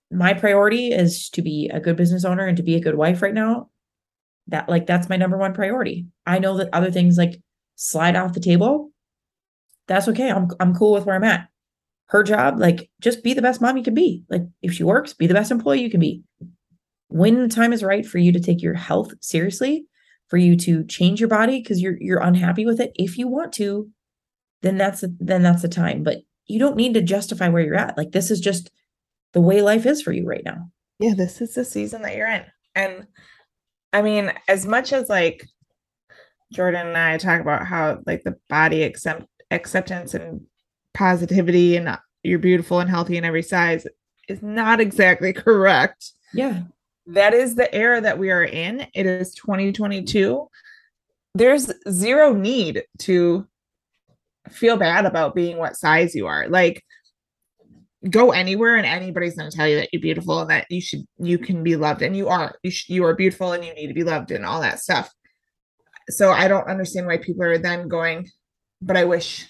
my 0.10 0.34
priority 0.34 0.92
is 0.92 1.30
to 1.30 1.42
be 1.42 1.70
a 1.74 1.80
good 1.80 1.96
business 1.96 2.26
owner 2.26 2.46
and 2.46 2.58
to 2.58 2.64
be 2.64 2.76
a 2.76 2.82
good 2.82 2.96
wife 2.96 3.22
right 3.22 3.34
now 3.34 3.70
that 4.48 4.70
like 4.70 4.86
that's 4.86 5.10
my 5.10 5.18
number 5.18 5.38
one 5.38 5.54
priority. 5.54 6.08
I 6.26 6.40
know 6.40 6.58
that 6.58 6.70
other 6.74 6.92
things 6.92 7.18
like 7.18 7.42
slide 7.76 8.16
off 8.16 8.34
the 8.34 8.40
table. 8.40 8.92
That's 9.88 10.08
okay. 10.10 10.30
I'm 10.30 10.50
i'm 10.60 10.76
cool 10.76 10.94
with 10.94 11.06
where 11.06 11.16
i'm 11.16 11.24
at. 11.24 11.48
Her 12.08 12.24
job 12.24 12.60
like 12.60 12.90
just 13.00 13.24
be 13.24 13.34
the 13.34 13.42
best 13.42 13.62
mom 13.62 13.78
you 13.78 13.84
can 13.84 13.94
be. 13.94 14.24
Like 14.30 14.44
if 14.62 14.74
she 14.74 14.84
works 14.84 15.14
be 15.14 15.28
the 15.28 15.34
best 15.34 15.52
employee 15.52 15.82
you 15.82 15.90
can 15.90 16.00
be. 16.00 16.24
When 17.08 17.42
the 17.42 17.54
time 17.54 17.74
is 17.74 17.84
right 17.84 18.06
for 18.06 18.18
you 18.18 18.32
to 18.32 18.40
take 18.40 18.62
your 18.62 18.74
health 18.74 19.14
seriously 19.22 19.86
for 20.28 20.38
you 20.38 20.56
to 20.56 20.86
change 20.86 21.20
your 21.20 21.30
body 21.30 21.62
because 21.62 21.82
you're 21.82 21.98
you're 22.00 22.22
unhappy 22.22 22.66
with 22.66 22.80
it 22.80 22.92
if 22.96 23.18
you 23.18 23.28
want 23.28 23.54
to 23.54 23.90
then 24.62 24.78
that's 24.78 25.04
then 25.20 25.44
that's 25.44 25.62
the 25.62 25.70
time. 25.70 26.04
But 26.04 26.18
you 26.48 26.60
don't 26.60 26.76
need 26.76 26.94
to 26.94 27.02
justify 27.02 27.50
where 27.50 27.64
you're 27.64 27.76
at. 27.76 27.98
Like 27.98 28.12
this 28.12 28.32
is 28.32 28.40
just 28.40 28.72
the 29.34 29.42
way 29.42 29.62
life 29.62 29.86
is 29.86 30.02
for 30.02 30.12
you 30.12 30.26
right 30.26 30.44
now. 30.46 30.70
Yeah, 31.00 31.14
this 31.16 31.42
is 31.42 31.54
the 31.54 31.66
season 31.66 32.02
that 32.04 32.16
you're 32.16 32.28
in. 32.28 32.44
And 32.76 33.08
I 33.94 34.02
mean, 34.02 34.32
as 34.48 34.66
much 34.66 34.94
as 34.94 35.10
like 35.10 35.46
Jordan 36.52 36.88
and 36.88 36.98
I 36.98 37.18
talk 37.18 37.42
about 37.42 37.66
how 37.66 38.00
like 38.06 38.24
the 38.24 38.38
body 38.50 38.84
accept 38.84 39.26
acceptance 39.52 40.14
and 40.14 40.42
positivity 40.94 41.76
and 41.76 41.98
you're 42.24 42.40
beautiful 42.40 42.80
and 42.80 42.90
healthy 42.90 43.18
in 43.18 43.26
every 43.26 43.44
size 43.44 43.86
is 44.28 44.42
not 44.42 44.80
exactly 44.80 45.34
correct. 45.34 46.12
Yeah. 46.34 46.64
That 47.08 47.34
is 47.34 47.56
the 47.56 47.74
era 47.74 48.00
that 48.02 48.20
we 48.20 48.32
are 48.32 48.44
in. 48.44 48.88
It 48.94 49.06
is 49.06 49.34
2022. 49.36 50.48
There's 51.34 51.72
zero 51.90 52.34
need 52.34 52.84
to 53.00 53.48
feel 54.50 54.78
bad 54.78 55.06
about 55.06 55.36
being 55.36 55.58
what 55.58 55.78
size 55.78 56.16
you 56.16 56.28
are. 56.28 56.48
Like 56.48 56.84
go 58.10 58.32
anywhere 58.32 58.76
and 58.76 58.86
anybody's 58.86 59.36
going 59.36 59.50
to 59.50 59.56
tell 59.56 59.68
you 59.68 59.76
that 59.76 59.90
you're 59.92 60.02
beautiful 60.02 60.42
and 60.42 60.50
that 60.50 60.66
you 60.70 60.82
should 60.82 61.06
you 61.20 61.38
can 61.38 61.64
be 61.64 61.76
loved 61.76 62.02
and 62.02 62.16
you 62.16 62.28
are 62.28 62.56
you, 62.64 62.72
sh- 62.72 62.90
you 62.90 63.06
are 63.06 63.16
beautiful 63.16 63.52
and 63.52 63.64
you 63.64 63.74
need 63.74 63.88
to 63.88 63.94
be 63.94 64.04
loved 64.04 64.32
and 64.32 64.46
all 64.46 64.62
that 64.62 64.80
stuff. 64.80 65.14
So 66.10 66.32
I 66.32 66.48
don't 66.48 66.68
understand 66.68 67.06
why 67.08 67.18
people 67.18 67.44
are 67.44 67.58
then 67.58 67.88
going 67.88 68.30
but 68.82 68.98
I 68.98 69.04
wish 69.04 69.48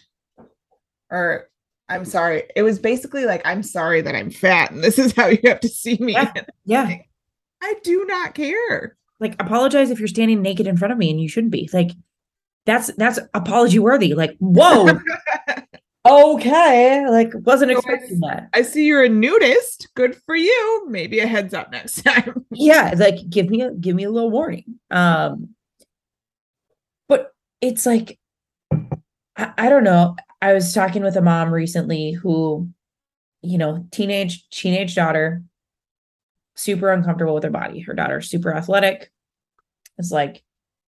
or 1.10 1.48
I'm 1.88 2.05
sorry. 2.05 2.43
It 2.55 2.63
was 2.63 2.79
basically 2.79 3.25
like 3.25 3.41
I'm 3.46 3.63
sorry 3.63 4.01
that 4.01 4.15
I'm 4.15 4.31
fat 4.31 4.72
and 4.72 4.84
this 4.84 5.00
is 5.00 5.13
how 5.13 5.27
you 5.27 5.39
have 5.46 5.62
to 5.62 5.70
see 5.70 5.98
me. 6.00 6.13
Yeah. 6.13 6.34
yeah. 6.65 6.98
I 7.62 7.75
do 7.84 8.05
not 8.05 8.34
care. 8.34 8.98
Like 9.20 9.36
apologize 9.41 9.91
if 9.91 10.00
you're 10.00 10.08
standing 10.08 10.41
naked 10.41 10.67
in 10.67 10.77
front 10.77 10.91
of 10.91 10.98
me 10.98 11.10
and 11.10 11.22
you 11.22 11.29
shouldn't 11.29 11.51
be. 11.51 11.70
Like 11.72 11.91
that's 12.65 12.91
that's 12.96 13.20
apology 13.34 13.79
worthy. 13.79 14.13
Like, 14.13 14.36
whoa. 14.39 14.88
okay. 16.05 17.05
Like 17.08 17.31
wasn't 17.46 17.72
expecting 17.72 18.20
that. 18.22 18.50
I 18.53 18.62
see 18.62 18.86
you're 18.86 19.03
a 19.03 19.10
nudist. 19.10 19.89
Good 19.96 20.15
for 20.25 20.36
you. 20.36 20.86
Maybe 20.89 21.20
a 21.20 21.27
heads 21.27 21.53
up 21.53 21.72
next 21.72 22.01
time. 22.03 22.46
yeah, 22.51 22.93
like 22.98 23.29
give 23.29 23.50
me 23.50 23.62
a 23.62 23.72
give 23.72 23.96
me 23.96 24.03
a 24.03 24.12
little 24.12 24.31
warning. 24.31 24.65
Um 24.89 25.50
but 27.08 27.34
it's 27.62 27.86
like 27.86 28.20
I, 28.72 29.53
I 29.58 29.70
don't 29.70 29.84
know. 29.84 30.15
I 30.41 30.53
was 30.53 30.74
talking 30.74 31.03
with 31.03 31.15
a 31.17 31.22
mom 31.22 31.53
recently 31.53 32.12
who, 32.12 32.70
you 33.41 33.58
know, 33.58 33.86
teenage 33.91 34.50
teenage 34.50 34.96
daughter, 34.96 35.43
super 36.55 36.91
uncomfortable 36.91 37.36
with 37.36 37.43
her 37.43 37.50
body. 37.50 37.79
Her 37.81 37.93
daughter's 37.93 38.29
super 38.29 38.53
athletic. 38.55 39.12
It's 39.98 40.12
like 40.12 40.43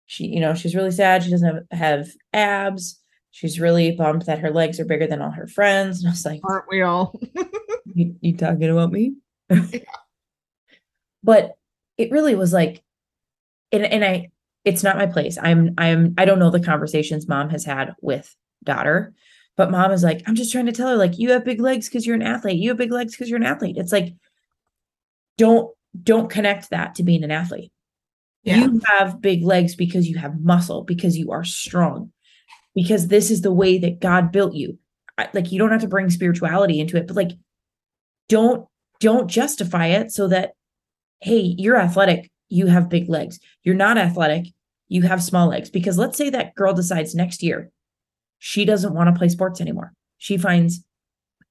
she 0.06 0.26
you 0.26 0.42
know 0.42 0.54
she's 0.54 0.76
really 0.76 0.92
sad 0.92 1.24
she 1.24 1.32
doesn't 1.32 1.66
have, 1.72 1.80
have 1.80 2.10
abs 2.34 3.01
she's 3.32 3.60
really 3.60 3.92
bummed 3.92 4.24
that 4.24 4.40
her 4.40 4.52
legs 4.52 4.80
are 4.80 4.86
bigger 4.86 5.08
than 5.08 5.22
all 5.22 5.32
her 5.32 5.48
friends. 5.48 6.00
And 6.00 6.10
i 6.10 6.12
was 6.12 6.26
like 6.26 6.42
aren't 6.44 6.70
we 6.70 6.82
all? 6.82 7.20
You, 7.94 8.16
you 8.22 8.38
talking 8.38 8.70
about 8.70 8.92
me? 8.92 9.16
Yeah. 9.50 9.66
but 11.24 11.58
it 11.98 12.10
really 12.10 12.36
was 12.36 12.54
like 12.54 12.84
and 13.74 13.84
and 13.84 14.06
i 14.06 14.30
it's 14.64 14.84
not 14.84 14.98
my 14.98 15.08
place. 15.08 15.38
I'm 15.42 15.74
i'm 15.78 16.14
i 16.18 16.24
don't 16.24 16.40
know 16.40 16.52
the 16.52 16.62
conversations 16.62 17.28
mom 17.28 17.50
has 17.50 17.66
had 17.66 17.96
with 18.02 18.34
daughter 18.64 19.14
but 19.58 19.72
mom 19.72 19.92
is 19.92 20.04
like 20.04 20.22
i'm 20.26 20.36
just 20.36 20.52
trying 20.52 20.68
to 20.68 20.72
tell 20.72 20.88
her 20.88 20.96
like 20.96 21.20
you 21.20 21.32
have 21.32 21.44
big 21.44 21.60
legs 21.60 21.90
because 21.90 22.06
you're 22.06 22.16
an 22.16 22.22
athlete. 22.22 22.60
You 22.60 22.70
have 22.70 22.78
big 22.78 22.94
legs 22.94 23.14
because 23.14 23.30
you're 23.30 23.40
an 23.40 23.46
athlete. 23.46 23.78
It's 23.78 23.92
like 23.92 24.14
don't 25.38 25.76
don't 26.02 26.30
connect 26.30 26.70
that 26.70 26.96
to 26.96 27.04
being 27.04 27.24
an 27.24 27.32
athlete. 27.32 27.72
Yeah. 28.44 28.58
You 28.58 28.82
have 28.86 29.22
big 29.22 29.44
legs 29.44 29.76
because 29.76 30.08
you 30.08 30.18
have 30.18 30.40
muscle, 30.40 30.84
because 30.84 31.18
you 31.18 31.32
are 31.32 31.44
strong, 31.44 32.12
because 32.76 33.08
this 33.08 33.32
is 33.32 33.42
the 33.42 33.52
way 33.52 33.78
that 33.78 34.00
God 34.00 34.32
built 34.32 34.54
you. 34.54 34.78
Like 35.34 35.52
you 35.52 35.60
don't 35.60 35.72
have 35.72 35.82
to 35.82 35.88
bring 35.88 36.10
spirituality 36.10 36.80
into 36.80 36.98
it, 36.98 37.08
but 37.08 37.16
like 37.16 37.32
don't 38.30 38.68
don't 39.00 39.28
justify 39.30 39.88
it 39.88 40.12
so 40.12 40.28
that 40.28 40.54
hey, 41.22 41.56
you're 41.58 41.78
athletic, 41.78 42.32
you 42.50 42.68
have 42.68 42.90
big 42.90 43.08
legs. 43.08 43.40
You're 43.64 43.76
not 43.76 43.98
athletic, 43.98 44.48
you 44.88 45.04
have 45.04 45.22
small 45.22 45.48
legs. 45.48 45.70
Because 45.70 45.98
let's 45.98 46.18
say 46.18 46.30
that 46.32 46.56
girl 46.56 46.74
decides 46.74 47.14
next 47.14 47.44
year 47.44 47.70
she 48.40 48.66
doesn't 48.66 48.94
want 48.94 49.14
to 49.14 49.18
play 49.18 49.30
sports 49.30 49.62
anymore. 49.62 49.94
She 50.18 50.38
finds 50.38 50.84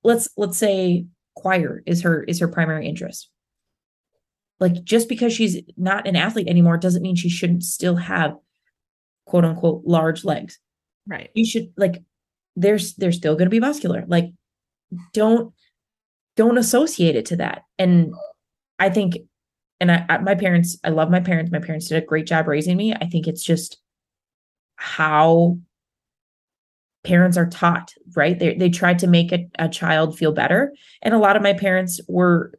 let's 0.02 0.28
let's 0.36 0.58
say 0.58 1.06
choir 1.36 1.82
is 1.86 2.02
her 2.02 2.24
is 2.24 2.40
her 2.40 2.48
primary 2.48 2.88
interest 2.88 3.30
like 4.60 4.84
just 4.84 5.08
because 5.08 5.32
she's 5.32 5.60
not 5.76 6.06
an 6.06 6.14
athlete 6.14 6.46
anymore 6.46 6.76
doesn't 6.76 7.02
mean 7.02 7.16
she 7.16 7.30
shouldn't 7.30 7.64
still 7.64 7.96
have 7.96 8.36
quote 9.24 9.44
unquote 9.44 9.82
large 9.86 10.24
legs. 10.24 10.58
Right. 11.10 11.28
You 11.34 11.44
should 11.44 11.72
like 11.76 12.02
there's 12.54 12.94
they're 12.94 13.12
still 13.12 13.34
going 13.34 13.46
to 13.46 13.50
be 13.50 13.60
muscular. 13.60 14.04
Like 14.06 14.26
don't 15.12 15.52
don't 16.36 16.56
associate 16.56 17.16
it 17.16 17.26
to 17.26 17.36
that. 17.36 17.64
And 17.78 18.14
I 18.78 18.90
think 18.90 19.18
and 19.80 19.90
I, 19.90 20.06
I 20.08 20.18
my 20.18 20.36
parents 20.36 20.78
I 20.84 20.90
love 20.90 21.10
my 21.10 21.20
parents. 21.20 21.50
My 21.50 21.58
parents 21.58 21.88
did 21.88 22.00
a 22.00 22.06
great 22.06 22.28
job 22.28 22.46
raising 22.46 22.76
me. 22.76 22.94
I 22.94 23.06
think 23.06 23.26
it's 23.26 23.42
just 23.42 23.78
how 24.76 25.58
parents 27.02 27.38
are 27.38 27.48
taught 27.48 27.94
right 28.14 28.38
they, 28.38 28.54
they 28.54 28.68
tried 28.68 28.98
to 28.98 29.06
make 29.06 29.32
a, 29.32 29.48
a 29.58 29.70
child 29.70 30.18
feel 30.18 30.32
better 30.32 30.74
and 31.00 31.14
a 31.14 31.18
lot 31.18 31.34
of 31.34 31.42
my 31.42 31.54
parents 31.54 31.98
were 32.08 32.52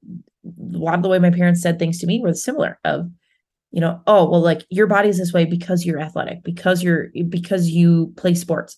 a 0.44 0.78
lot 0.78 0.96
of 0.96 1.04
the 1.04 1.10
way 1.10 1.20
my 1.20 1.30
parents 1.30 1.62
said 1.62 1.78
things 1.78 2.00
to 2.00 2.08
me 2.08 2.20
were 2.20 2.34
similar 2.34 2.80
of 2.84 3.08
you 3.72 3.80
know 3.82 4.02
oh 4.08 4.30
well 4.30 4.42
like 4.42 4.66
your 4.70 4.88
body's 4.88 5.18
this 5.18 5.34
way 5.34 5.46
because 5.46 5.86
you're 5.86 6.00
athletic 6.00 6.44
because 6.44 6.84
you're 6.84 7.10
because 7.30 7.70
you 7.70 8.14
play 8.18 8.34
sports 8.34 8.78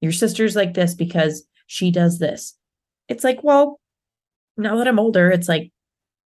your 0.00 0.12
sister's 0.12 0.56
like 0.56 0.74
this 0.74 0.94
because 0.94 1.44
she 1.66 1.90
does 1.90 2.18
this 2.18 2.56
it's 3.08 3.22
like 3.24 3.42
well 3.44 3.78
now 4.56 4.76
that 4.76 4.88
i'm 4.88 4.98
older 4.98 5.30
it's 5.30 5.48
like 5.48 5.70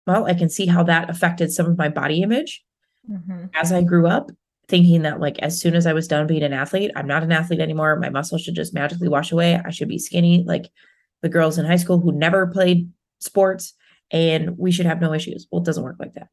well, 0.06 0.26
I 0.26 0.34
can 0.34 0.50
see 0.50 0.66
how 0.66 0.82
that 0.82 1.08
affected 1.08 1.50
some 1.50 1.64
of 1.64 1.78
my 1.78 1.88
body 1.88 2.20
image 2.22 2.62
Mhm. 3.10 3.48
as 3.54 3.72
I 3.72 3.82
grew 3.82 4.06
up, 4.06 4.30
thinking 4.68 5.00
that 5.00 5.18
like 5.18 5.38
as 5.38 5.58
soon 5.58 5.74
as 5.74 5.86
I 5.86 5.94
was 5.94 6.06
done 6.06 6.26
being 6.26 6.42
an 6.42 6.52
athlete, 6.52 6.90
I'm 6.94 7.06
not 7.06 7.22
an 7.22 7.32
athlete 7.32 7.60
anymore. 7.60 7.96
My 7.96 8.10
muscles 8.10 8.42
should 8.42 8.54
just 8.54 8.74
magically 8.74 9.08
wash 9.08 9.32
away. 9.32 9.58
I 9.64 9.70
should 9.70 9.88
be 9.88 9.98
skinny 9.98 10.44
like 10.46 10.70
the 11.22 11.30
girls 11.30 11.56
in 11.56 11.64
high 11.64 11.76
school 11.76 12.00
who 12.00 12.12
never 12.12 12.46
played 12.46 12.90
sports 13.20 13.72
and 14.10 14.58
we 14.58 14.70
should 14.70 14.84
have 14.84 15.00
no 15.00 15.14
issues. 15.14 15.46
Well, 15.50 15.62
it 15.62 15.64
doesn't 15.64 15.82
work 15.82 15.96
like 15.98 16.12
that. 16.14 16.28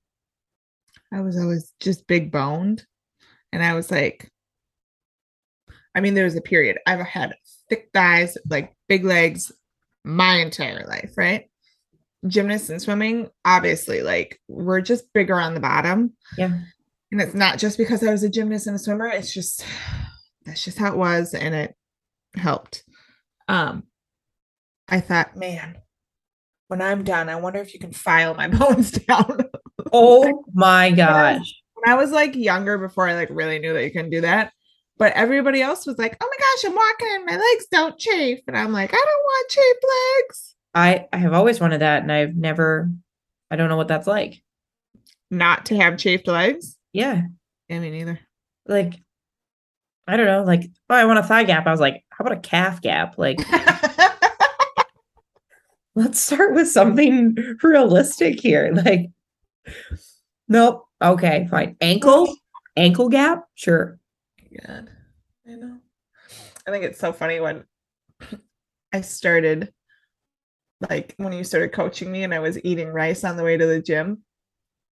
I 1.14 1.22
was 1.22 1.38
always 1.38 1.74
just 1.80 2.08
big 2.08 2.32
boned. 2.32 2.86
And 3.52 3.64
I 3.64 3.74
was 3.74 3.92
like, 3.92 4.30
I 5.94 6.00
mean, 6.00 6.14
there 6.14 6.24
was 6.24 6.38
a 6.38 6.42
period 6.42 6.78
I've 6.88 7.02
had 7.02 7.36
thick 7.70 7.90
thighs, 7.94 8.38
like 8.50 8.74
big 8.88 9.04
legs 9.04 9.52
my 10.04 10.36
entire 10.36 10.86
life, 10.88 11.14
right? 11.18 11.50
Gymnasts 12.28 12.70
and 12.70 12.82
swimming, 12.82 13.30
obviously, 13.44 14.02
like 14.02 14.40
we're 14.48 14.82
just 14.82 15.12
bigger 15.14 15.40
on 15.40 15.54
the 15.54 15.60
bottom. 15.60 16.14
Yeah. 16.38 16.60
And 17.12 17.22
it's 17.22 17.34
not 17.34 17.58
just 17.58 17.78
because 17.78 18.04
I 18.04 18.12
was 18.12 18.24
a 18.24 18.30
gymnast 18.30 18.68
and 18.68 18.76
a 18.76 18.80
swimmer, 18.80 19.08
it's 19.08 19.34
just 19.34 19.66
that's 20.46 20.64
just 20.64 20.78
how 20.78 20.94
it 20.94 20.98
was 20.98 21.34
and 21.34 21.54
it 21.54 21.76
helped. 22.36 22.84
Um 23.48 23.84
I 24.88 25.00
thought, 25.00 25.36
man, 25.36 25.78
when 26.68 26.82
I'm 26.82 27.04
done, 27.04 27.28
I 27.28 27.36
wonder 27.36 27.60
if 27.60 27.74
you 27.74 27.80
can 27.80 27.92
file 27.92 28.34
my 28.34 28.48
bones 28.50 28.92
down. 28.92 29.50
Oh 29.94 30.44
my 30.54 30.92
gosh. 30.92 31.54
when 31.76 31.92
I 31.92 31.96
was 31.96 32.12
like 32.12 32.36
younger 32.36 32.78
before 32.78 33.08
I 33.08 33.16
like 33.16 33.30
really 33.32 33.60
knew 33.60 33.74
that 33.74 33.84
you 33.84 33.92
couldn't 33.92 34.12
do 34.12 34.22
that. 34.22 34.54
But 34.98 35.14
everybody 35.14 35.62
else 35.62 35.88
was 35.88 35.98
like, 35.98 36.16
"Oh 36.22 36.30
my 36.30 36.38
gosh, 36.38 36.70
I'm 36.70 36.76
walking 36.76 37.08
and 37.16 37.26
my 37.26 37.36
legs 37.36 37.66
don't 37.72 37.98
chafe," 37.98 38.40
and 38.48 38.56
I'm 38.56 38.72
like, 38.72 38.94
"I 38.94 38.98
don't 38.98 39.24
want 39.24 39.50
chafe 39.50 39.76
legs." 40.30 40.56
I 40.74 41.08
I 41.12 41.18
have 41.18 41.34
always 41.34 41.60
wanted 41.60 41.82
that 41.82 42.04
and 42.04 42.12
I've 42.12 42.36
never 42.36 42.90
I 43.50 43.56
don't 43.56 43.70
know 43.70 43.78
what 43.78 43.88
that's 43.88 44.08
like. 44.08 44.42
Not 45.30 45.66
to 45.68 45.76
have 45.78 45.98
chafed 45.98 46.28
legs. 46.28 46.78
Yeah. 46.94 47.24
Yeah, 47.68 47.80
me 47.80 47.90
neither. 47.90 48.20
Like 48.68 49.02
I 50.08 50.18
don't 50.18 50.28
know, 50.28 50.44
like 50.44 50.70
oh, 50.90 50.96
I 50.96 51.06
want 51.06 51.20
a 51.20 51.24
thigh 51.24 51.44
gap. 51.46 51.68
I 51.68 51.72
was 51.72 51.80
like, 51.80 52.04
how 52.10 52.26
about 52.26 52.38
a 52.38 52.42
calf 52.42 52.82
gap? 52.82 53.18
Like 53.18 53.40
let's 55.96 56.20
start 56.20 56.54
with 56.54 56.70
something 56.70 57.36
realistic 57.64 58.40
here. 58.40 58.72
Like 58.74 59.10
nope. 60.48 60.88
Okay, 61.02 61.48
fine. 61.50 61.76
Ankle? 61.82 62.34
Ankle 62.76 63.10
gap? 63.10 63.46
Sure. 63.56 64.00
God, 64.68 64.90
I 65.48 65.52
know. 65.52 65.78
I 66.68 66.72
think 66.72 66.84
it's 66.84 67.00
so 67.00 67.12
funny 67.12 67.40
when 67.40 67.64
I 68.94 69.02
started, 69.02 69.74
like 70.90 71.16
when 71.18 71.34
you 71.34 71.44
started 71.44 71.72
coaching 71.72 72.12
me, 72.12 72.24
and 72.24 72.34
I 72.34 72.40
was 72.40 72.64
eating 72.64 72.90
rice 72.90 73.24
on 73.24 73.38
the 73.38 73.44
way 73.44 73.58
to 73.58 73.66
the 73.66 73.82
gym, 73.82 74.24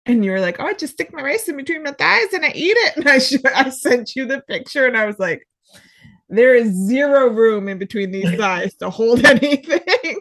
and 0.06 0.24
you 0.24 0.32
were 0.32 0.40
like, 0.40 0.60
"Oh, 0.60 0.66
I 0.66 0.74
just 0.74 0.94
stick 0.94 1.12
my 1.12 1.22
rice 1.22 1.50
in 1.50 1.58
between 1.58 1.84
my 1.84 1.92
thighs 1.92 2.34
and 2.34 2.46
I 2.46 2.52
eat 2.56 2.76
it." 2.78 2.94
And 2.98 3.08
I 3.08 3.20
sh- 3.20 3.44
I 3.46 3.70
sent 3.70 4.16
you 4.16 4.26
the 4.26 4.42
picture, 4.42 4.86
and 4.86 4.98
I 4.98 5.06
was 5.06 5.20
like, 5.20 5.48
"There 6.30 6.56
is 6.56 6.70
zero 6.74 7.28
room 7.28 7.68
in 7.68 7.78
between 7.78 8.12
these 8.12 8.36
thighs 8.38 8.76
to 8.76 8.90
hold 8.90 9.26
anything." 9.26 10.20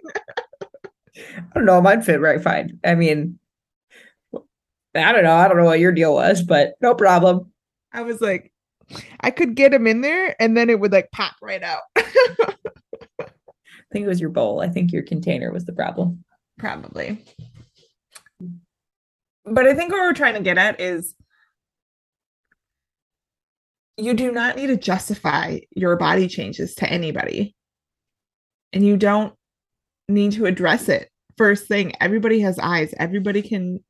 I 1.17 1.55
don't 1.55 1.65
know, 1.65 1.81
mine 1.81 2.03
fit 2.03 2.21
right 2.21 2.43
fine. 2.43 2.79
I 2.85 2.95
mean 2.95 3.39
I 4.99 5.13
don't 5.13 5.25
know. 5.25 5.35
I 5.35 5.49
don't 5.49 5.57
know 5.57 5.65
what 5.65 5.81
your 5.81 5.93
deal 5.93 6.15
was, 6.15 6.43
but 6.43 6.75
no 6.81 6.95
problem. 6.95 7.53
I 7.93 8.03
was 8.03 8.21
like, 8.21 8.53
I 9.21 9.31
could 9.31 9.55
get 9.55 9.73
them 9.73 9.87
in 9.87 10.01
there, 10.01 10.37
and 10.41 10.57
then 10.57 10.71
it 10.71 10.79
would 10.79 10.93
like 10.93 11.11
pop 11.13 11.35
right 11.43 11.63
out. 11.63 11.83
I 11.97 12.05
think 13.93 14.05
it 14.05 14.09
was 14.09 14.21
your 14.21 14.31
bowl. 14.31 14.61
I 14.61 14.69
think 14.69 14.93
your 14.93 15.03
container 15.03 15.53
was 15.53 15.65
the 15.65 15.73
problem. 15.73 16.25
Probably. 16.59 17.25
But 19.45 19.67
I 19.67 19.75
think 19.75 19.93
what 19.93 20.01
we're 20.01 20.13
trying 20.13 20.35
to 20.35 20.41
get 20.41 20.59
at 20.59 20.81
is 20.81 21.15
you 23.97 24.15
do 24.15 24.33
not 24.33 24.57
need 24.57 24.67
to 24.67 24.77
justify 24.77 25.61
your 25.71 25.97
body 25.97 26.29
changes 26.29 26.75
to 26.77 26.91
anybody. 26.91 27.55
And 28.73 28.85
you 28.85 28.97
don't 28.97 29.35
need 30.09 30.33
to 30.33 30.47
address 30.47 30.89
it 30.89 31.09
first 31.37 31.67
thing. 31.67 31.93
Everybody 32.01 32.41
has 32.41 32.59
eyes, 32.59 32.95
everybody 32.99 33.43
can 33.43 33.81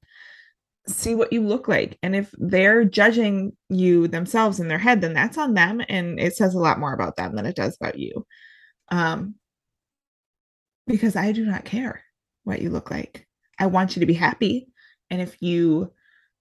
see 0.88 1.14
what 1.14 1.32
you 1.32 1.42
look 1.42 1.68
like. 1.68 1.98
And 2.02 2.14
if 2.14 2.32
they're 2.38 2.84
judging 2.84 3.56
you 3.68 4.08
themselves 4.08 4.60
in 4.60 4.68
their 4.68 4.78
head, 4.78 5.00
then 5.00 5.14
that's 5.14 5.38
on 5.38 5.54
them. 5.54 5.82
And 5.88 6.20
it 6.20 6.36
says 6.36 6.54
a 6.54 6.60
lot 6.60 6.78
more 6.78 6.92
about 6.92 7.16
them 7.16 7.34
than 7.34 7.46
it 7.46 7.56
does 7.56 7.76
about 7.80 7.98
you. 7.98 8.26
Um, 8.88 9.34
because 10.86 11.16
I 11.16 11.32
do 11.32 11.44
not 11.44 11.64
care 11.64 12.04
what 12.44 12.62
you 12.62 12.70
look 12.70 12.90
like. 12.90 13.26
I 13.58 13.66
want 13.66 13.96
you 13.96 14.00
to 14.00 14.06
be 14.06 14.14
happy. 14.14 14.68
And 15.10 15.20
if 15.20 15.36
you 15.40 15.92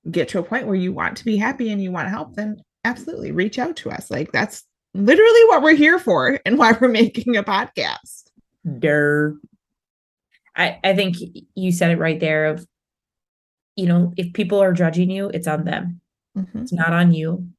get 0.09 0.29
to 0.29 0.39
a 0.39 0.43
point 0.43 0.67
where 0.67 0.75
you 0.75 0.93
want 0.93 1.17
to 1.17 1.25
be 1.25 1.37
happy 1.37 1.71
and 1.71 1.81
you 1.81 1.91
want 1.91 2.09
help, 2.09 2.35
then 2.35 2.57
absolutely 2.83 3.31
reach 3.31 3.57
out 3.57 3.75
to 3.77 3.89
us. 3.89 4.11
Like 4.11 4.31
that's 4.31 4.63
literally 4.93 5.45
what 5.45 5.63
we're 5.63 5.75
here 5.75 5.97
for 5.97 6.39
and 6.45 6.57
why 6.57 6.77
we're 6.79 6.87
making 6.89 7.35
a 7.35 7.43
podcast. 7.43 8.29
Durr. 8.79 9.35
I, 10.55 10.79
I 10.83 10.95
think 10.95 11.17
you 11.55 11.71
said 11.71 11.91
it 11.91 11.99
right 11.99 12.19
there 12.19 12.45
of, 12.45 12.65
you 13.75 13.87
know, 13.87 14.13
if 14.17 14.33
people 14.33 14.61
are 14.61 14.73
judging 14.73 15.09
you, 15.09 15.29
it's 15.29 15.47
on 15.47 15.65
them. 15.65 16.01
Mhm. 16.37 16.63
It's 16.63 16.73
not 16.73 16.93
on 16.93 17.13
you. 17.13 17.49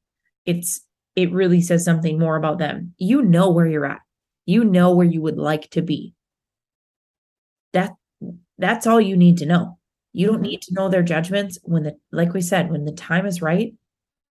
It's 0.45 0.81
it 1.15 1.31
really 1.31 1.61
says 1.61 1.83
something 1.83 2.19
more 2.19 2.35
about 2.37 2.59
them. 2.59 2.93
You 2.97 3.21
know 3.23 3.49
where 3.51 3.67
you're 3.67 3.85
at. 3.85 4.01
You 4.45 4.63
know 4.63 4.93
where 4.95 5.07
you 5.07 5.21
would 5.21 5.37
like 5.37 5.69
to 5.71 5.81
be. 5.81 6.13
That 7.73 7.93
that's 8.57 8.87
all 8.87 9.01
you 9.01 9.17
need 9.17 9.37
to 9.39 9.45
know. 9.45 9.77
You 10.13 10.27
don't 10.27 10.39
Mhm. 10.39 10.43
need 10.49 10.61
to 10.63 10.73
know 10.73 10.89
their 10.89 11.03
judgments 11.03 11.59
when 11.63 11.83
the 11.83 11.97
like 12.11 12.33
we 12.33 12.41
said, 12.41 12.71
when 12.71 12.85
the 12.85 12.91
time 12.91 13.25
is 13.25 13.41
right, 13.41 13.75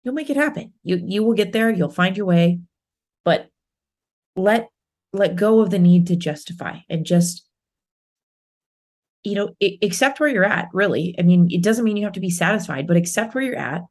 you'll 0.03 0.15
make 0.15 0.29
it 0.29 0.37
happen. 0.37 0.73
You 0.83 0.97
you 1.05 1.23
will 1.23 1.35
get 1.35 1.53
there, 1.53 1.71
you'll 1.71 1.89
find 1.89 2.17
your 2.17 2.25
way. 2.27 2.61
But 3.25 3.49
let 4.37 4.69
let 5.13 5.37
go 5.37 5.61
of 5.61 5.71
the 5.71 5.79
need 5.79 6.07
to 6.07 6.17
justify 6.17 6.79
and 6.89 7.05
just 7.05 7.45
you 9.23 9.35
know, 9.35 9.49
accept 9.81 10.19
where 10.19 10.29
you're 10.29 10.45
at, 10.45 10.69
really. 10.73 11.15
I 11.19 11.23
mean, 11.23 11.47
it 11.51 11.61
doesn't 11.61 11.83
mean 11.83 11.97
you 11.97 12.05
have 12.05 12.13
to 12.13 12.19
be 12.19 12.29
satisfied, 12.29 12.87
but 12.87 12.97
accept 12.97 13.35
where 13.35 13.43
you're 13.43 13.55
at 13.55 13.81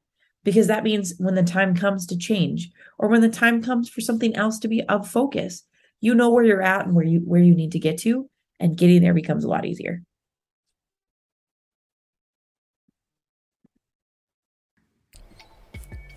because 0.44 0.66
that 0.68 0.84
means 0.84 1.14
when 1.18 1.34
the 1.34 1.42
time 1.42 1.74
comes 1.74 2.06
to 2.06 2.16
change 2.16 2.70
or 2.98 3.08
when 3.08 3.20
the 3.20 3.28
time 3.28 3.62
comes 3.62 3.88
for 3.88 4.00
something 4.00 4.34
else 4.34 4.58
to 4.60 4.68
be 4.68 4.82
of 4.84 5.08
focus, 5.08 5.64
you 6.00 6.14
know 6.14 6.30
where 6.30 6.44
you're 6.44 6.62
at 6.62 6.86
and 6.86 6.94
where 6.94 7.04
you 7.04 7.20
where 7.20 7.42
you 7.42 7.54
need 7.54 7.72
to 7.72 7.78
get 7.78 7.98
to 7.98 8.28
and 8.60 8.76
getting 8.76 9.02
there 9.02 9.14
becomes 9.14 9.44
a 9.44 9.48
lot 9.48 9.66
easier. 9.66 10.02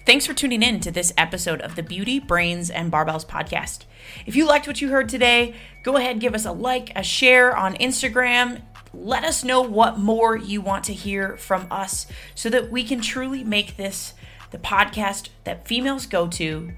Thanks 0.03 0.25
for 0.25 0.33
tuning 0.33 0.63
in 0.63 0.79
to 0.79 0.91
this 0.91 1.13
episode 1.15 1.61
of 1.61 1.75
the 1.75 1.83
Beauty, 1.83 2.19
Brains, 2.19 2.69
and 2.69 2.91
Barbells 2.91 3.25
podcast. 3.25 3.85
If 4.25 4.35
you 4.35 4.47
liked 4.47 4.67
what 4.67 4.81
you 4.81 4.89
heard 4.89 5.07
today, 5.07 5.55
go 5.83 5.95
ahead 5.95 6.19
give 6.19 6.33
us 6.33 6.45
a 6.45 6.51
like, 6.51 6.91
a 6.95 7.03
share 7.03 7.55
on 7.55 7.75
Instagram. 7.75 8.61
Let 8.93 9.23
us 9.23 9.43
know 9.43 9.61
what 9.61 9.97
more 9.97 10.35
you 10.35 10.61
want 10.61 10.83
to 10.85 10.93
hear 10.93 11.37
from 11.37 11.67
us 11.71 12.07
so 12.35 12.49
that 12.49 12.69
we 12.69 12.83
can 12.83 13.01
truly 13.01 13.43
make 13.43 13.77
this 13.77 14.13
the 14.51 14.57
podcast 14.57 15.29
that 15.45 15.67
females 15.67 16.05
go 16.05 16.27
to 16.27 16.73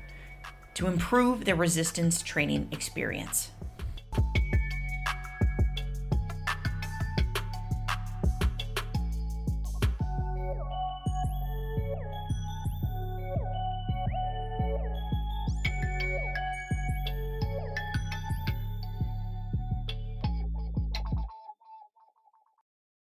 to 0.75 0.87
improve 0.87 1.45
their 1.45 1.55
resistance 1.55 2.21
training 2.21 2.67
experience. 2.71 3.49